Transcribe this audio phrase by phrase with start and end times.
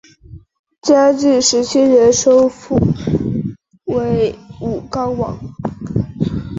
[0.81, 2.75] 嘉靖十七年受封
[3.85, 5.37] 为武冈王。